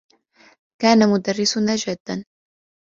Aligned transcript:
كان 0.81 1.09
مدرّسنا 1.09 1.75
جادّا. 1.75 2.25